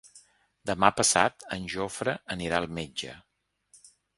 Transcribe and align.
Demà 0.69 0.89
passat 1.01 1.45
en 1.57 1.67
Jofre 1.75 2.17
anirà 2.37 2.61
al 2.63 2.69
metge. 2.79 3.15